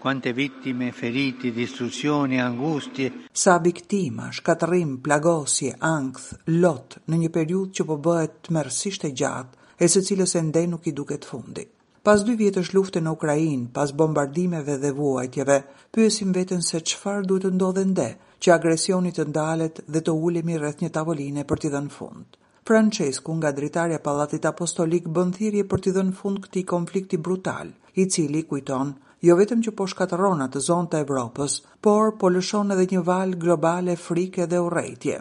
Quante 0.00 0.32
vittime, 0.32 0.92
feriti, 0.92 1.52
distruzioni, 1.52 2.40
angustie. 2.40 3.26
Sa 3.30 3.58
viktima, 3.58 4.30
shkatërim, 4.32 4.94
plagosi, 5.04 5.68
ankth, 5.76 6.32
lot 6.56 6.94
në 7.04 7.18
një 7.20 7.28
periudhë 7.34 7.74
që 7.76 7.84
po 7.90 7.98
bëhet 8.06 8.38
tmerrsisht 8.48 9.04
e 9.04 9.10
gjatë, 9.20 9.60
e 9.76 9.88
së 9.92 10.00
cilës 10.08 10.32
ende 10.40 10.62
nuk 10.72 10.88
i 10.88 10.94
duket 11.02 11.28
fundi. 11.28 11.66
Pas 12.00 12.24
dy 12.24 12.32
vjetësh 12.40 12.70
lufte 12.78 13.02
në 13.04 13.12
Ukrainë, 13.18 13.66
pas 13.76 13.92
bombardimeve 13.92 14.78
dhe 14.86 14.94
vuajtjeve, 15.02 15.58
pyesim 15.92 16.32
veten 16.32 16.64
se 16.64 16.80
çfarë 16.80 17.26
duhet 17.28 17.44
të 17.50 17.52
ndodhe 17.58 17.84
ndë, 17.92 18.08
që 18.40 18.54
agresioni 18.56 19.12
të 19.12 19.28
ndalet 19.34 19.82
dhe 19.84 20.00
të 20.06 20.16
ulemi 20.16 20.56
rreth 20.62 20.80
një 20.82 20.94
tavoline 20.96 21.44
për 21.50 21.60
t'i 21.66 21.74
dhënë 21.76 21.94
fund. 21.98 22.40
Francesku 22.64 23.36
nga 23.36 23.52
dritarja 23.60 24.00
Pallatit 24.08 24.48
Apostolik 24.52 25.12
bën 25.16 25.36
thirrje 25.36 25.68
për 25.68 25.84
t'i 25.84 25.94
dhënë 26.00 26.16
fund 26.22 26.40
këtij 26.46 26.64
konflikti 26.72 27.20
brutal, 27.26 27.74
i 28.00 28.08
cili 28.14 28.46
kujton 28.48 28.96
jo 29.28 29.36
vetëm 29.40 29.60
që 29.66 29.72
po 29.78 29.84
shkatërrona 29.92 30.44
të 30.52 30.60
zonë 30.66 30.88
të 30.92 30.98
Evropës, 31.04 31.56
por 31.84 32.12
po 32.20 32.28
lëshon 32.32 32.72
edhe 32.74 32.86
një 32.94 33.00
valë 33.08 33.38
globale 33.44 33.96
frike 34.04 34.46
dhe 34.52 34.60
urejtje. 34.68 35.18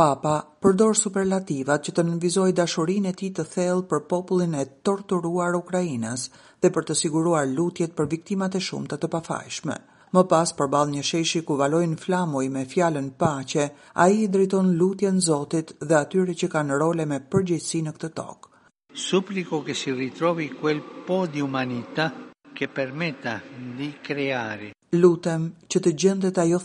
Papa 0.00 0.32
përdor 0.64 0.96
superlativat 0.98 1.84
që 1.86 1.92
të 1.98 2.02
nënvizoj 2.08 2.50
dashurin 2.58 3.06
e 3.08 3.12
ti 3.20 3.30
të 3.36 3.46
thellë 3.52 3.86
për 3.92 4.02
popullin 4.10 4.56
e 4.62 4.66
torturuar 4.88 5.54
Ukrajinës 5.62 6.24
dhe 6.64 6.72
për 6.74 6.88
të 6.90 6.96
siguruar 7.02 7.46
lutjet 7.52 7.94
për 8.00 8.10
viktimat 8.16 8.58
e 8.58 8.62
shumë 8.70 8.90
të 8.92 8.98
të 9.04 9.12
pafajshme. 9.14 9.76
Më 10.14 10.22
pas 10.30 10.52
përbal 10.58 10.90
një 10.96 11.06
sheshi 11.12 11.40
ku 11.48 11.56
valojnë 11.62 11.96
flamoj 12.02 12.44
me 12.56 12.66
fjallën 12.74 13.08
pache, 13.22 13.64
a 14.02 14.04
i 14.18 14.28
driton 14.28 14.74
lutjen 14.80 15.18
zotit 15.30 15.72
dhe 15.80 15.96
atyri 16.02 16.36
që 16.42 16.50
ka 16.52 16.60
në 16.66 16.78
role 16.82 17.06
me 17.12 17.22
përgjithsi 17.34 17.82
në 17.86 17.94
këtë 17.96 18.12
tokë. 18.20 18.54
Supliko 19.06 19.62
që 19.68 19.74
si 19.82 19.92
ritrovi 20.02 20.50
kuel 20.60 20.80
po 21.08 21.24
di 21.26 21.42
umanita, 21.44 22.06
që 22.58 22.66
përmeta 22.76 23.32
di 23.78 23.88
krijare 24.08 24.70
Lutem 25.00 25.42
që 25.72 25.80
të 25.84 25.90
gjendet 26.02 26.38
ajo 26.44 26.60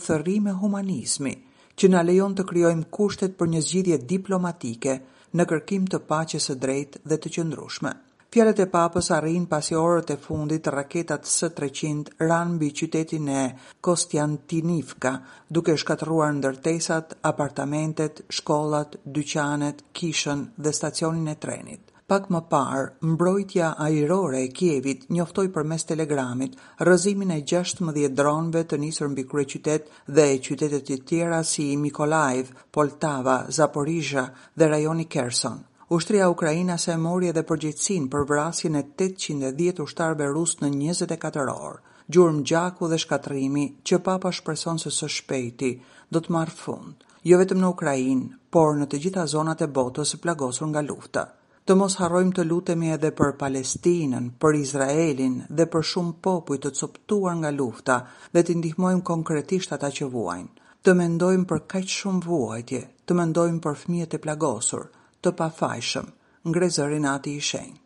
me 0.46 0.52
humanizmi 0.62 1.32
që 1.80 1.88
na 1.92 2.00
lejon 2.02 2.34
të 2.36 2.44
krijojmë 2.50 2.88
kushtet 2.98 3.36
për 3.36 3.46
një 3.54 3.60
zgjidhje 3.66 3.98
diplomatike 4.14 4.94
në 5.38 5.44
kërkim 5.50 5.84
të 5.92 5.98
paqes 6.12 6.48
së 6.48 6.54
drejtë 6.64 6.98
dhe 7.10 7.16
të 7.24 7.28
qëndrueshme 7.36 7.92
fjalët 8.32 8.58
e 8.64 8.72
papës 8.76 9.10
arrin 9.16 9.46
pasi 9.52 9.74
orët 9.80 10.12
e 10.14 10.16
fundit 10.26 10.70
raketat 10.78 11.28
S300 11.34 12.16
ran 12.28 12.54
mbi 12.54 12.70
qytetin 12.80 13.28
e 13.28 13.42
Kostiantinivka 13.84 15.12
duke 15.50 15.76
shkatërruar 15.82 16.32
ndërtesat, 16.38 17.16
apartamentet, 17.32 18.24
shkollat, 18.38 18.96
dyqanet, 19.04 19.84
kishën 19.98 20.46
dhe 20.64 20.78
stacionin 20.80 21.28
e 21.34 21.40
trenit 21.44 21.91
Pak 22.12 22.24
më 22.34 22.40
parë, 22.52 22.80
mbrojtja 23.10 23.68
ajrore 23.80 24.40
e 24.44 24.48
Kievit 24.56 25.04
njoftoi 25.16 25.48
përmes 25.54 25.86
telegramit 25.90 26.58
rëzimin 26.88 27.30
e 27.38 27.38
16 27.52 28.02
dronëve 28.18 28.62
të 28.72 28.78
nisur 28.82 29.08
mbi 29.12 29.24
kryeqytet 29.30 29.86
dhe 30.18 30.26
qytetet 30.48 30.90
e 30.92 30.98
tjera 31.08 31.38
si 31.52 31.64
Mykolaiv, 31.84 32.50
Poltava, 32.76 33.38
Zaporizha 33.58 34.26
dhe 34.60 34.68
rajoni 34.74 35.06
Kherson. 35.14 35.56
Ushtria 35.98 36.28
ukrainase 36.34 36.90
se 36.92 36.98
mori 37.06 37.32
edhe 37.32 37.46
përgjithsin 37.52 38.10
për 38.16 38.28
vrasjen 38.32 38.76
e 38.76 38.84
810 38.90 39.80
ushtarëve 39.86 40.28
rus 40.36 40.54
në 40.60 40.70
24 40.84 41.56
orë. 41.70 41.80
Gjurmë 42.12 42.44
gjaku 42.52 42.92
dhe 42.92 43.00
shkatrimi 43.06 43.64
që 43.88 44.02
papa 44.10 44.30
shpreson 44.40 44.76
se 44.84 44.90
së 44.98 45.10
shpejti 45.16 45.72
do 46.12 46.20
të 46.20 46.32
marrë 46.36 46.58
fund, 46.62 46.96
jo 47.32 47.40
vetëm 47.40 47.64
në 47.64 47.72
Ukrainë, 47.76 48.30
por 48.52 48.74
në 48.82 48.90
të 48.92 49.02
gjitha 49.06 49.26
zonat 49.36 49.64
e 49.68 49.72
botës 49.80 50.18
plagosur 50.26 50.68
nga 50.74 50.84
lufta 50.90 51.30
të 51.70 51.74
mos 51.78 51.94
harrojmë 52.00 52.32
të 52.36 52.44
lutemi 52.50 52.88
edhe 52.94 53.10
për 53.18 53.32
Palestinën, 53.42 54.24
për 54.42 54.56
Izraelin 54.60 55.36
dhe 55.60 55.66
për 55.74 55.84
shumë 55.92 56.14
popuj 56.26 56.58
të 56.64 56.72
coptuar 56.80 57.36
nga 57.42 57.52
lufta 57.58 57.98
dhe 58.34 58.42
të 58.48 58.56
ndihmojmë 58.62 59.04
konkretisht 59.12 59.76
ata 59.78 59.92
që 59.98 60.08
vuajnë. 60.16 60.50
Të 60.82 60.94
mendojmë 61.02 61.46
për 61.52 61.60
kaq 61.76 61.86
shumë 61.98 62.24
vuajtje, 62.26 62.82
të 63.06 63.18
mendojmë 63.20 63.62
për 63.68 63.78
fëmijët 63.84 64.18
e 64.18 64.20
plagosur, 64.24 64.88
të 65.22 65.34
pafajshëm, 65.42 66.10
ngrezërin 66.50 67.08
ati 67.14 67.36
i 67.38 67.44
shenjtë. 67.50 67.81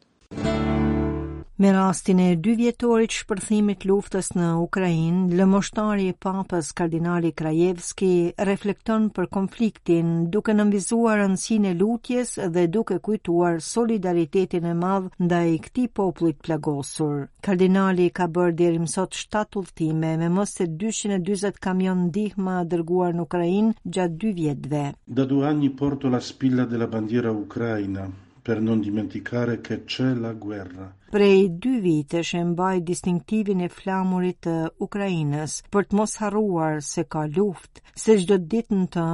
Me 1.58 1.72
rastin 1.72 2.18
e 2.20 2.24
dy 2.44 2.52
vjetorit 2.58 3.14
shpërthimit 3.18 3.84
luftës 3.88 4.26
në 4.36 4.46
Ukrajin, 4.62 5.20
lëmoshtari 5.38 6.08
i 6.10 6.16
papës 6.24 6.66
kardinali 6.80 7.30
Krajevski 7.40 8.08
reflekton 8.48 9.06
për 9.18 9.28
konfliktin 9.36 10.10
duke 10.34 10.52
nëmvizuar 10.58 11.22
rëndësin 11.22 11.64
e 11.70 11.72
lutjes 11.82 12.34
dhe 12.56 12.66
duke 12.76 12.98
kujtuar 13.08 13.62
solidaritetin 13.70 14.66
e 14.68 14.74
madhë 14.82 15.24
nda 15.28 15.38
i 15.54 15.56
këti 15.68 15.86
poplit 16.02 16.44
plagosur. 16.48 17.24
Kardinali 17.48 18.10
ka 18.20 18.28
bërë 18.36 18.54
dirim 18.60 18.86
sot 18.96 19.16
7 19.22 19.60
ultime 19.62 20.12
me 20.20 20.28
mëse 20.36 20.68
220 20.84 21.62
kamion 21.68 22.04
dihma 22.18 22.58
dërguar 22.74 23.16
në 23.16 23.28
Ukrajin 23.30 23.72
gjatë 23.96 24.20
dy 24.26 24.36
vjetve. 24.42 24.84
Da 25.20 25.28
duha 25.32 25.56
një 25.64 25.72
porto 25.82 26.12
la 26.16 26.20
spilla 26.32 26.68
de 26.74 26.84
la 26.84 26.90
bandiera 26.98 27.32
Ukrajina, 27.44 28.10
per 28.46 28.60
non 28.60 28.78
dimenticare 28.78 29.60
che 29.60 29.82
c'è 29.82 30.14
la 30.14 30.32
guerra. 30.32 30.84
Prej 31.10 31.48
dy 31.62 31.72
vite 31.82 32.20
shë 32.28 32.44
mbaj 32.52 32.76
distinktivin 32.90 33.64
e 33.66 33.68
flamurit 33.78 34.38
të 34.46 34.54
Ukrajinës 34.86 35.56
për 35.72 35.86
të 35.90 35.98
mos 35.98 36.14
haruar 36.22 36.78
se 36.92 37.02
ka 37.14 37.24
luft, 37.38 37.82
se 38.04 38.14
gjdo 38.20 38.38
dit 38.54 38.70
në 38.76 38.86
të, 38.94 39.08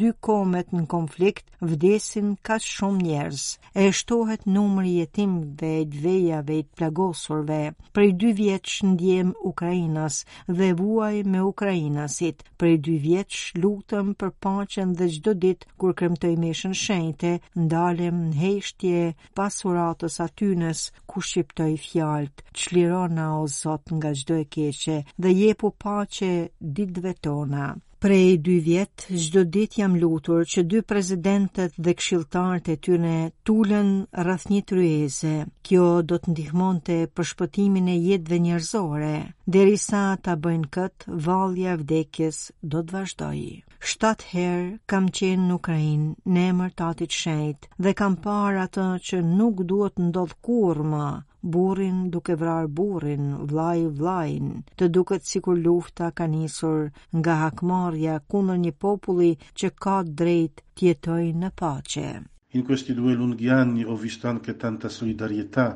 dy 0.00 0.10
komet 0.26 0.70
në 0.72 0.82
konflikt 0.90 1.48
vdesin 1.60 2.26
ka 2.46 2.56
shumë 2.62 3.02
njerëz. 3.06 3.40
E 3.84 3.90
shtohet 4.00 4.44
numri 4.54 4.90
i 4.90 4.98
jetimëve, 5.02 5.70
dveve, 5.94 6.58
të 6.62 6.76
plagosurve. 6.78 7.58
Prej 7.96 8.12
2 8.24 8.30
vjet 8.40 8.70
ndjem 8.92 9.32
Ukrainas 9.52 10.20
dhe 10.60 10.68
vuaj 10.78 11.16
me 11.32 11.42
Ukrainasit. 11.48 12.44
Prej 12.58 12.76
2 12.88 13.00
vjet 13.08 13.38
lutem 13.62 14.14
për 14.20 14.30
paqen 14.42 14.94
dhe 14.98 15.08
çdo 15.14 15.34
ditë 15.42 15.68
kur 15.80 15.94
kremtoj 15.98 16.34
mishën 16.42 16.74
shenjtë, 16.84 17.32
ndalem 17.64 18.22
në 18.28 18.36
heshtje 18.44 19.02
pas 19.34 19.54
uratës 19.66 20.20
atynës 20.28 20.84
ku 21.10 21.20
shqiptoj 21.28 21.72
fjalët. 21.88 22.44
Çlirona 22.60 23.26
o 23.40 23.46
Zot 23.58 23.84
nga 23.96 24.10
çdo 24.18 24.34
e 24.38 24.44
keqe 24.54 24.98
dhe 25.22 25.30
jepu 25.42 25.68
paqe 25.84 26.34
ditëve 26.76 27.12
tona. 27.22 27.66
Prej 28.02 28.40
dy 28.42 28.56
vjetë, 28.66 29.14
gjdo 29.14 29.42
dit 29.54 29.76
jam 29.78 29.92
lutur 29.94 30.40
që 30.50 30.62
dy 30.70 30.80
prezidentet 30.92 31.76
dhe 31.78 31.92
kshiltarët 32.00 32.70
e 32.74 32.76
tyre 32.86 33.12
tullën 33.50 33.92
rrath 34.24 34.46
një 34.50 34.62
tryeze. 34.72 35.34
Kjo 35.68 35.84
do 36.12 36.18
të 36.24 36.32
ndihmon 36.34 36.80
të 36.88 36.96
përshpëtimin 37.20 37.92
e 37.94 37.96
jetëve 38.08 38.40
njërzore. 38.48 39.12
Deri 39.58 39.78
sa 39.86 40.00
ta 40.24 40.34
bëjnë 40.46 40.68
këtë, 40.78 41.20
valja 41.28 41.76
vdekjes 41.84 42.42
do 42.74 42.82
të 42.88 42.96
vazhdoji. 42.98 43.54
Shtatë 43.92 44.28
herë 44.32 44.66
kam 44.94 45.06
qenë 45.20 45.46
në 45.52 45.60
Ukrajin, 45.62 46.06
në 46.26 46.48
emër 46.50 46.74
të 46.74 46.88
atit 46.90 47.70
dhe 47.86 47.94
kam 48.02 48.16
parë 48.26 48.66
atë 48.66 48.86
që 49.10 49.22
nuk 49.36 49.62
duhet 49.74 50.02
ndodhë 50.10 50.40
kur 50.48 50.82
më, 50.94 51.06
burin 51.42 52.10
duke 52.12 52.34
vrar 52.36 52.66
burin, 52.78 53.24
vlaj 53.50 53.80
vlajn, 53.98 54.50
të 54.78 54.88
duket 54.96 55.26
si 55.30 55.40
kur 55.46 55.58
lufta 55.66 56.10
ka 56.20 56.26
njësur 56.34 56.80
nga 57.18 57.34
hakmarja 57.42 58.14
kundër 58.34 58.58
një 58.66 58.72
populli 58.86 59.32
që 59.58 59.72
ka 59.86 59.96
drejt 60.22 60.62
tjetoj 60.82 61.26
në 61.42 61.48
pace. 61.62 62.08
In 62.56 62.62
questi 62.70 62.92
due 62.94 63.12
lunghi 63.22 63.48
anni 63.58 63.82
ho 63.90 63.96
visto 64.06 64.28
anche 64.28 64.56
tanta 64.66 64.88
solidarietà 64.98 65.68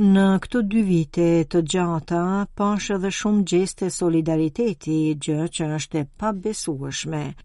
Në 0.00 0.22
këto 0.44 0.60
dy 0.72 0.82
vite 0.88 1.24
të 1.52 1.60
gjata, 1.72 2.18
pashë 2.58 2.94
dhe 3.02 3.08
shumë 3.16 3.42
gjeste 3.50 3.86
solidariteti, 3.96 4.94
gjë 5.24 5.48
që 5.56 5.66
është 5.78 5.98
e 6.00 6.04
pa 6.22 6.30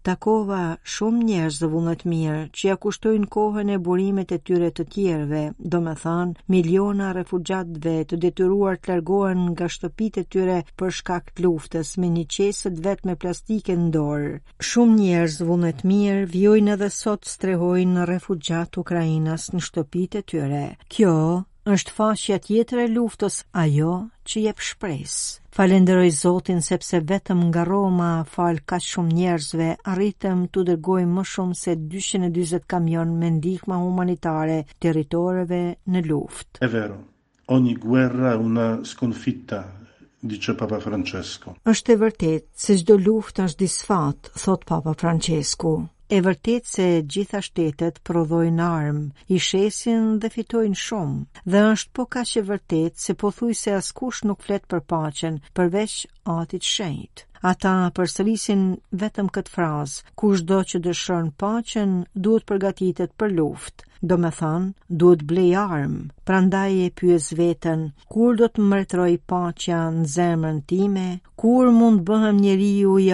Takova 0.08 0.60
shumë 0.94 1.24
njerëz 1.30 1.58
dhe 1.60 1.96
mirë 2.12 2.38
që 2.56 2.62
ja 2.68 2.76
kushtojnë 2.86 3.26
kohën 3.36 3.72
e 3.74 3.76
burimet 3.88 4.32
e 4.32 4.38
tyre 4.38 4.70
të 4.78 4.86
tjerve, 4.94 5.42
do 5.74 5.80
me 5.88 5.94
thanë, 6.04 6.40
miliona 6.56 7.10
refugjatve 7.18 7.94
të 8.08 8.16
detyruar 8.24 8.78
të 8.80 8.90
largohen 8.92 9.44
nga 9.52 9.68
shtëpit 9.76 10.16
e 10.16 10.24
tyre 10.24 10.56
për 10.78 10.90
shkak 11.00 11.26
të 11.36 11.44
luftës 11.44 11.92
me 12.00 12.08
një 12.16 12.24
qesët 12.38 12.80
vet 12.88 13.04
me 13.04 13.16
plastike 13.26 13.76
në 13.76 14.38
Shumë 14.70 14.96
njerëz 15.04 15.36
dhe 15.42 15.48
vullnet 15.52 15.84
mirë 15.92 16.24
vjojnë 16.32 16.72
edhe 16.78 16.88
sot 17.02 17.28
strehojnë 17.34 17.98
në 17.98 18.08
refugjat 18.14 18.80
Ukrajinas 18.84 19.50
në 19.52 19.60
shtëpit 19.68 20.14
e 20.14 20.24
tyre. 20.32 20.64
Kjo 20.88 21.16
është 21.74 21.92
fashja 21.98 22.36
tjetër 22.46 22.80
e 22.84 22.90
luftës 22.94 23.36
ajo 23.62 23.94
që 24.30 24.42
jep 24.42 24.60
shpresë 24.66 25.32
falenderoj 25.56 26.10
zotin 26.18 26.60
sepse 26.66 27.00
vetëm 27.10 27.40
nga 27.48 27.64
Roma 27.66 28.10
fal 28.34 28.60
ka 28.72 28.78
shumë 28.84 29.16
njerëzve 29.18 29.66
arritëm 29.94 30.44
të 30.54 30.64
dërgoj 30.68 31.00
më 31.16 31.24
shumë 31.32 31.58
se 31.62 31.74
240 31.96 32.68
kamion 32.74 33.16
me 33.22 33.32
ndihmë 33.40 33.80
humanitare 33.86 34.60
territoreve 34.86 35.62
në 35.94 36.04
luftë 36.06 36.62
E 36.62 36.70
vero 36.76 37.00
ogni 37.58 37.74
guerra 37.88 38.36
una 38.46 38.68
sconfitta 38.92 39.60
dice 40.22 40.54
papa 40.62 40.78
francesco 40.86 41.56
është 41.74 41.92
e 41.92 41.98
vërtet 42.06 42.46
se 42.66 42.78
çdo 42.80 43.00
luftë 43.08 43.48
është 43.48 43.64
disfat 43.66 44.30
thot 44.44 44.68
papa 44.70 44.94
francesco 45.02 45.74
E 46.14 46.20
vërtet 46.22 46.68
se 46.70 46.84
gjitha 47.12 47.40
shtetet 47.42 47.96
prodhojnë 48.06 48.62
armë, 48.64 49.24
i 49.34 49.38
shesin 49.46 50.04
dhe 50.22 50.30
fitojnë 50.34 50.78
shumë, 50.82 51.22
dhe 51.54 51.62
është 51.70 51.90
po 51.98 52.04
ka 52.14 52.22
që 52.32 52.42
vërtet 52.50 53.02
se 53.06 53.16
po 53.22 53.32
thuj 53.38 53.54
se 53.62 53.74
askush 53.80 54.22
nuk 54.30 54.44
flet 54.46 54.68
për 54.74 54.84
pacen 54.92 55.40
përveç 55.58 55.96
atit 56.38 56.70
shenjtë. 56.74 57.24
Ata 57.52 57.72
përsërisin 57.98 58.62
vetëm 59.02 59.26
këtë 59.38 59.52
frazë, 59.56 60.06
kush 60.22 60.46
do 60.52 60.60
që 60.70 60.80
dëshërën 60.86 61.34
pacen 61.42 61.98
duhet 62.26 62.46
përgatitet 62.52 63.12
për 63.18 63.34
luftë, 63.40 63.88
do 64.10 64.16
me 64.22 64.28
thënë, 64.36 64.66
duhet 65.02 65.22
blej 65.30 65.48
armë, 65.60 66.02
prandaj 66.28 66.72
e 66.84 66.88
pyes 66.98 67.26
vetën, 67.38 67.80
kur 68.12 68.36
do 68.40 68.48
të 68.50 68.64
mërëtroj 68.70 69.10
pacja 69.32 69.80
në 69.94 70.04
zemrën 70.14 70.60
time, 70.70 71.04
kur 71.40 71.70
mund 71.78 72.04
bëhem 72.08 72.38
njeri 72.44 72.68
u 72.92 72.98
i 73.02 73.08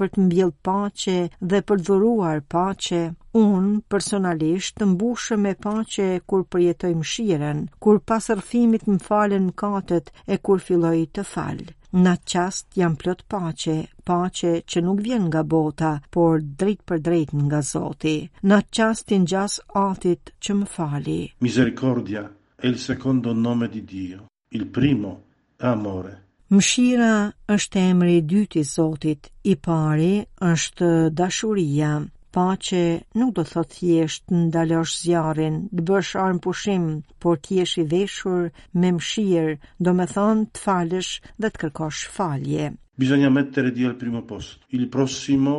për 0.00 0.10
të 0.14 0.26
mbjell 0.26 0.52
pache 0.68 1.16
dhe 1.52 1.62
për 1.70 1.82
dhuruar 1.86 2.42
pache, 2.56 3.02
unë 3.44 3.80
personalisht 3.94 4.76
të 4.80 4.90
mbushëm 4.92 5.42
me 5.46 5.54
pache 5.68 6.10
kur 6.28 6.44
përjetoj 6.52 6.92
mshiren, 7.00 7.64
kur 7.84 8.02
pasërfimit 8.10 8.86
më 8.92 9.00
falen 9.08 9.50
katët 9.62 10.12
e 10.36 10.40
kur 10.48 10.62
filloj 10.68 10.96
të 11.16 11.26
falë. 11.32 11.72
Në 11.96 12.12
qast 12.30 12.66
jam 12.78 12.94
plot 13.02 13.22
pace, 13.32 13.74
pace 14.10 14.50
që 14.72 14.80
nuk 14.86 14.98
vjen 15.06 15.28
nga 15.30 15.42
bota, 15.52 15.92
por 16.16 16.42
drejt 16.62 16.82
për 16.90 16.98
drejt 17.06 17.30
nga 17.44 17.60
Zoti. 17.68 18.12
Në 18.50 18.58
qastin 18.78 19.24
gjas 19.32 19.54
atit 19.82 20.34
që 20.44 20.56
më 20.58 20.68
fali. 20.74 21.18
Misericordia, 21.46 22.26
el 22.68 22.76
secondo 22.84 23.32
nome 23.46 23.70
di 23.76 23.80
Dio, 23.94 24.26
il 24.60 24.66
primo, 24.76 25.12
amore. 25.72 26.12
Mshira 26.56 27.14
është 27.56 27.86
emri 27.94 28.18
i 28.20 28.26
dytë 28.32 28.60
i 28.60 28.68
Zotit, 28.74 29.32
i 29.52 29.56
pari 29.68 30.12
është 30.52 30.92
dashuria 31.22 31.94
që 32.36 32.78
nuk 33.16 33.30
do 33.36 33.42
thot 33.50 33.70
thjesht 33.74 34.28
në 34.32 34.40
ndalosh 34.46 34.94
zjarin, 35.02 35.54
të 35.78 35.82
bësh 35.90 36.10
armë 36.24 36.42
pushim, 36.46 36.82
por 37.24 37.38
të 37.46 37.54
jesh 37.60 37.76
i 37.82 37.84
veshur 37.92 38.42
me 38.82 38.88
mshirë, 38.96 39.54
do 39.86 39.90
me 40.00 40.06
thonë 40.14 40.44
të 40.56 40.60
falësh 40.64 41.12
dhe 41.40 41.50
të 41.54 41.58
kërkosh 41.62 42.02
falje. 42.18 42.66
Bizogna 43.00 43.30
mettere 43.38 43.70
Dio 43.78 43.88
al 43.92 43.96
primo 44.02 44.20
posto, 44.34 44.64
il 44.80 44.84
prossimo 44.96 45.54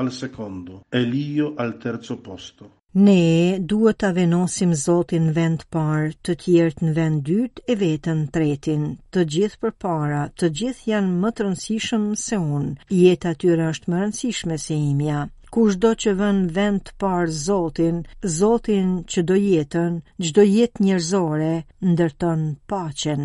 al 0.00 0.10
secondo, 0.20 0.80
e 0.90 1.00
l'io 1.10 1.52
al 1.64 1.76
terzo 1.82 2.16
posto. 2.30 2.68
Ne 3.04 3.56
duhet 3.72 3.98
të 4.00 4.08
avenosim 4.12 4.72
Zotin 4.84 5.28
vend 5.40 5.64
parë, 5.72 6.12
të 6.24 6.32
tjertë 6.46 6.84
në 6.88 6.92
vend 7.00 7.22
dytë 7.28 7.64
e 7.72 7.78
vetën 7.82 8.20
tretin. 8.34 8.82
Të 9.12 9.24
gjithë 9.34 9.60
për 9.64 9.72
para, 9.86 10.22
të 10.38 10.52
gjithë 10.60 10.88
janë 10.94 11.14
më 11.22 11.30
të 11.34 11.46
rëndësishëm 11.46 12.10
se 12.24 12.40
unë, 12.56 12.90
jetë 13.02 13.32
atyre 13.34 13.68
është 13.74 13.92
më 13.94 14.02
rëndësishme 14.06 14.60
se 14.66 14.76
imja 14.92 15.20
kush 15.56 15.76
do 15.84 15.88
që 16.02 16.12
vën 16.20 16.38
vend 16.58 16.86
par 17.02 17.22
Zotin, 17.44 17.98
Zotin 18.38 18.90
që 19.14 19.24
do 19.30 19.36
jetën, 19.48 20.00
gjdo 20.24 20.48
jetë 20.56 20.82
njërzore, 20.86 21.54
ndërton 21.92 22.42
pacen. 22.72 23.24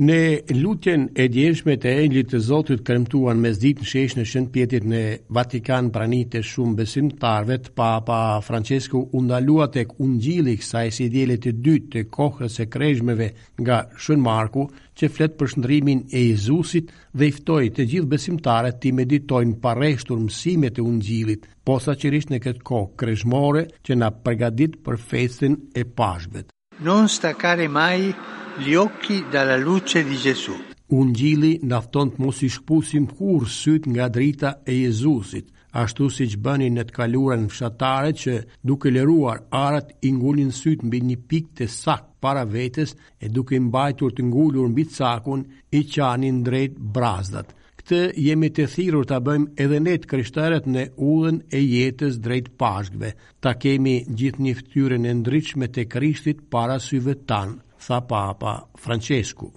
Në 0.00 0.18
lutjen 0.56 1.02
e 1.20 1.26
djeshme 1.28 1.74
të 1.76 1.90
engjit 2.00 2.30
të 2.32 2.38
zotit 2.40 2.80
kremtuan 2.86 3.36
me 3.42 3.50
zdit 3.52 3.82
në 3.82 3.88
shesh 3.90 4.14
në 4.16 4.22
shën 4.30 4.46
pjetit 4.54 4.86
në 4.88 5.00
Vatikan 5.36 5.90
pranit 5.92 6.30
të 6.32 6.40
shumë 6.48 6.76
besim 6.78 7.10
të 7.12 7.72
papa 7.76 8.20
Francesco 8.46 9.02
undalua 9.12 9.66
të 9.68 9.84
unë 10.00 10.18
gjilik 10.24 10.62
sa 10.64 10.86
e 10.86 10.90
si 10.90 11.10
djelit 11.12 11.44
të 11.44 11.52
dytë 11.66 11.90
të 11.92 12.06
kohës 12.16 12.56
e 12.60 12.66
krejshmeve 12.72 13.28
nga 13.60 13.82
shën 13.96 14.16
Marku 14.24 14.64
që 14.96 15.08
fletë 15.12 15.36
për 15.38 15.46
shëndrimin 15.52 16.04
e 16.10 16.24
Jezusit 16.30 16.88
dhe 17.12 17.26
iftoj 17.28 17.62
të 17.76 17.84
gjithë 17.92 18.08
besim 18.14 18.38
të 18.38 18.48
meditojnë 18.48 18.72
pa 18.80 18.88
i 18.88 18.92
meditojnë 18.92 19.60
pareshtur 19.62 20.18
mësimet 20.24 20.78
e 20.78 20.82
unë 20.88 21.02
gjilit 21.04 21.44
po 21.64 21.76
sa 21.80 21.92
qërish 21.94 22.30
në 22.32 22.38
këtë 22.48 22.62
kohë 22.64 22.94
krejshmore 22.98 23.66
që 23.84 23.94
na 24.00 24.08
përgadit 24.10 24.80
për 24.84 24.96
festin 24.96 25.60
e 25.76 25.84
pashbet. 25.84 26.46
Non 26.80 27.06
stakare 27.08 27.68
mai 27.68 28.14
gli 28.58 28.74
occhi 28.74 29.24
dalla 29.30 29.56
luce 29.56 30.04
di 30.04 30.14
Gesù. 30.16 30.52
Un 30.92 31.10
gjili 31.12 31.54
të 31.64 32.00
mos 32.22 32.42
i 32.46 32.50
shkpusim 32.52 33.06
kur 33.18 33.46
syt 33.48 33.86
nga 33.88 34.08
drita 34.12 34.50
e 34.66 34.74
Jezusit, 34.82 35.46
ashtu 35.72 36.08
si 36.12 36.26
që 36.32 36.38
bëni 36.44 36.68
në 36.74 36.84
të 36.90 37.06
në 37.40 37.48
fshatare 37.48 38.10
që 38.12 38.34
duke 38.60 38.90
leruar 38.90 39.38
arat 39.50 39.88
i 40.08 40.12
ngullin 40.12 40.52
syt 40.52 40.82
mbi 40.84 41.00
një 41.00 41.16
pik 41.28 41.46
të 41.56 41.66
sak 41.66 42.02
para 42.20 42.44
vetës 42.44 42.94
e 43.24 43.28
duke 43.28 43.58
mbajtur 43.60 44.10
të 44.12 44.22
ngullur 44.28 44.68
mbi 44.68 44.84
të 44.84 44.94
sakun 45.00 45.46
i 45.70 45.80
qanin 45.88 46.42
drejt 46.44 46.76
brazdat. 46.94 47.54
Këtë 47.82 48.02
jemi 48.26 48.48
të 48.52 48.66
thirur 48.74 49.08
të 49.08 49.16
bëjmë 49.26 49.52
edhe 49.64 49.80
ne 49.80 49.94
të 49.98 50.06
kryshtarët 50.12 50.66
në 50.68 50.84
ullën 51.00 51.40
e 51.48 51.58
jetës 51.74 52.20
drejt 52.24 52.52
pashkve, 52.60 53.14
ta 53.40 53.56
kemi 53.62 53.96
gjithë 54.18 54.42
një 54.44 54.54
ftyrën 54.60 55.08
e 55.10 55.18
ndryqme 55.20 55.66
të 55.72 55.88
kryshtit 55.94 56.46
para 56.52 56.76
syve 56.88 57.16
tanë 57.32 57.58
tha 57.86 58.00
Papa 58.00 58.62
Francesku. 58.78 59.50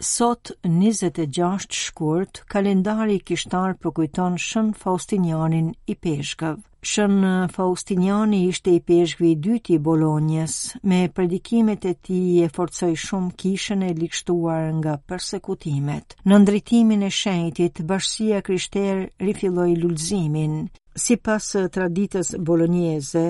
Sot 0.00 0.50
26 0.64 1.72
shkurt, 1.86 2.38
kalendari 2.50 3.18
kishtar 3.26 3.74
përkujton 3.82 4.36
Shën 4.38 4.68
Faustinianin 4.78 5.72
i 5.90 5.96
Peshkëv. 6.04 6.60
Shën 6.90 7.16
Faustiniani 7.50 8.44
ishte 8.46 8.70
i 8.78 8.82
Peshkëv 8.90 9.26
i 9.26 9.32
dytë 9.46 9.74
i 9.74 9.78
Bolonjes, 9.82 10.54
me 10.84 11.00
predikimet 11.14 11.88
e 11.90 11.96
tij 12.06 12.38
e 12.44 12.48
forcoi 12.54 12.92
shumë 12.94 13.34
kishën 13.42 13.82
e 13.88 13.92
ligjtuar 13.98 14.68
nga 14.78 14.94
përsekutimet. 15.10 16.14
Në 16.24 16.38
ndritimin 16.44 17.02
e 17.02 17.10
shenjtit, 17.20 17.82
Bashkia 17.90 18.38
Krishterë 18.46 19.08
rifilloi 19.26 19.72
lulëzimin. 19.82 20.54
Si 21.02 21.14
pas 21.26 21.44
traditës 21.74 22.30
bolonjeze, 22.48 23.20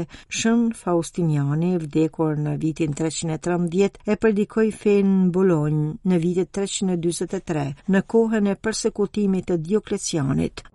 shën 0.41 0.63
Faustiniani 0.81 1.73
vdekor 1.83 2.41
në 2.47 2.55
vitin 2.63 2.97
313 3.01 4.01
e 4.09 4.17
predikoj 4.23 4.65
Fen 4.85 5.13
në 5.19 5.29
Bolonjë 5.37 5.85
në 6.13 6.23
vitit 6.25 6.53
323 6.61 7.67
në 7.97 8.03
kohën 8.15 8.51
e 8.55 8.57
persekutimit 8.69 9.51
të 9.53 9.61
Dioklecianit. 9.69 10.69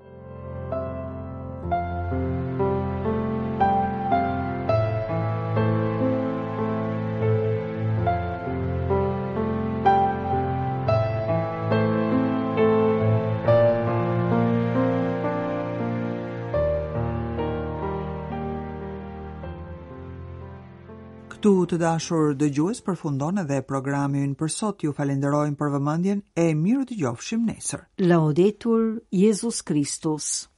të 21.73 21.77
dashur 21.81 22.35
dëgjues, 22.37 22.81
përfundon 22.85 23.39
edhe 23.43 23.57
programi 23.69 24.21
ynë 24.27 24.37
për 24.41 24.51
sot. 24.57 24.85
Ju 24.85 24.93
falenderojmë 24.99 25.57
për 25.61 25.71
vëmendjen 25.77 26.21
e 26.45 26.47
mirë 26.61 26.85
dëgjofshim 26.93 27.49
nesër. 27.49 27.87
Laudetur 28.13 28.85
Jezus 29.25 29.65
Christus. 29.71 30.33